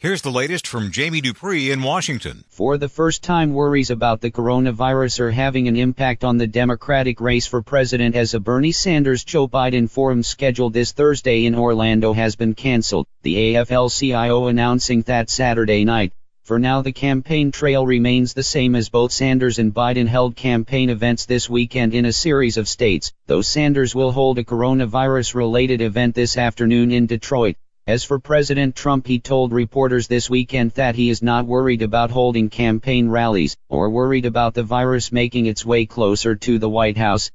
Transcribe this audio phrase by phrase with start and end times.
[0.00, 2.44] Here's the latest from Jamie Dupree in Washington.
[2.50, 7.20] For the first time, worries about the coronavirus are having an impact on the Democratic
[7.20, 12.12] race for president as a Bernie Sanders Joe Biden forum scheduled this Thursday in Orlando
[12.12, 13.08] has been canceled.
[13.22, 16.12] The AFL-CIO announcing that Saturday night.
[16.44, 20.90] For now, the campaign trail remains the same as both Sanders and Biden held campaign
[20.90, 25.80] events this weekend in a series of states, though Sanders will hold a coronavirus related
[25.80, 27.56] event this afternoon in Detroit.
[27.88, 32.10] As for President Trump, he told reporters this weekend that he is not worried about
[32.10, 36.98] holding campaign rallies or worried about the virus making its way closer to the White
[36.98, 37.30] House.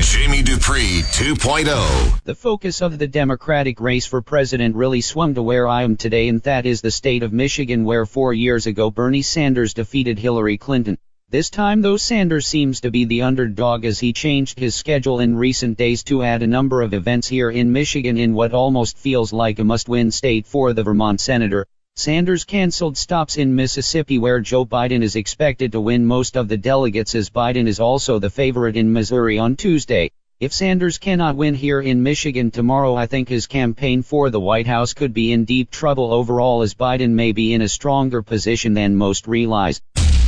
[0.00, 2.24] Jamie Dupree 2.0.
[2.24, 6.28] The focus of the Democratic race for president really swung to where I am today,
[6.28, 10.56] and that is the state of Michigan, where four years ago Bernie Sanders defeated Hillary
[10.56, 10.96] Clinton.
[11.32, 15.36] This time, though, Sanders seems to be the underdog as he changed his schedule in
[15.36, 19.32] recent days to add a number of events here in Michigan in what almost feels
[19.32, 21.68] like a must-win state for the Vermont senator.
[21.94, 26.56] Sanders canceled stops in Mississippi where Joe Biden is expected to win most of the
[26.56, 30.10] delegates as Biden is also the favorite in Missouri on Tuesday.
[30.40, 34.66] If Sanders cannot win here in Michigan tomorrow, I think his campaign for the White
[34.66, 38.74] House could be in deep trouble overall as Biden may be in a stronger position
[38.74, 39.80] than most realize.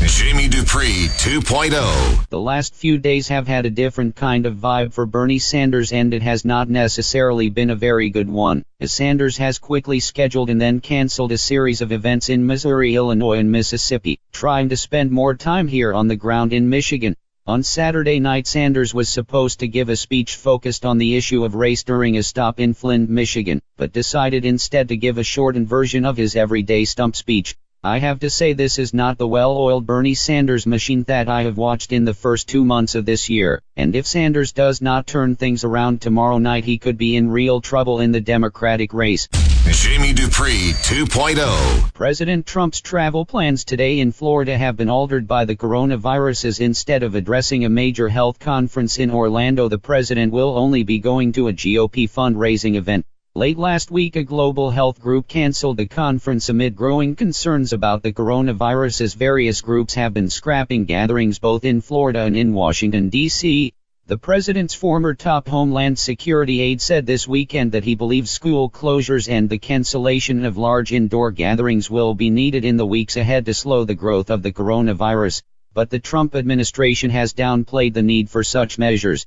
[0.06, 2.28] Jamie Dupree 2.0.
[2.30, 6.14] The last few days have had a different kind of vibe for Bernie Sanders and
[6.14, 10.58] it has not necessarily been a very good one, as Sanders has quickly scheduled and
[10.58, 15.34] then canceled a series of events in Missouri, Illinois and Mississippi, trying to spend more
[15.34, 17.16] time here on the ground in Michigan.
[17.46, 21.54] On Saturday night Sanders was supposed to give a speech focused on the issue of
[21.54, 26.06] race during a stop in Flint, Michigan, but decided instead to give a shortened version
[26.06, 27.56] of his everyday stump speech.
[27.84, 31.56] I have to say this is not the well-oiled Bernie Sanders machine that I have
[31.56, 35.34] watched in the first two months of this year, and if Sanders does not turn
[35.34, 39.26] things around tomorrow night he could be in real trouble in the Democratic race.
[39.66, 41.92] Jamie Dupree 2.0.
[41.92, 47.02] President Trump's travel plans today in Florida have been altered by the coronavirus as instead
[47.02, 51.48] of addressing a major health conference in Orlando the president will only be going to
[51.48, 53.04] a GOP fundraising event.
[53.34, 58.12] Late last week, a global health group canceled the conference amid growing concerns about the
[58.12, 63.72] coronavirus as various groups have been scrapping gatherings both in Florida and in Washington, D.C.
[64.06, 69.30] The president's former top Homeland Security aide said this weekend that he believes school closures
[69.30, 73.54] and the cancellation of large indoor gatherings will be needed in the weeks ahead to
[73.54, 75.40] slow the growth of the coronavirus
[75.72, 79.26] but the Trump administration has downplayed the need for such measures.